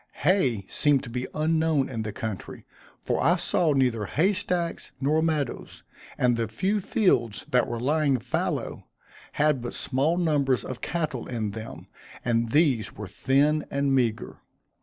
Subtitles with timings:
[0.23, 2.65] Hay seemed to be unknown in the country,
[3.03, 5.83] for I saw neither hay stacks nor meadows;
[6.17, 8.87] and the few fields that were lying fallow,
[9.33, 11.85] had but small numbers of cattle in them,
[12.25, 14.39] and these were thin and meagre.